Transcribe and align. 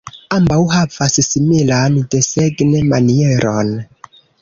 Ambaŭ 0.37 0.57
havas 0.75 1.19
similan 1.27 2.01
desegn-manieron. 2.17 3.75